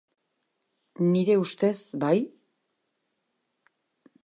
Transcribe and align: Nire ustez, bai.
Nire 1.11 1.35
ustez, 1.43 1.83
bai. 2.03 2.19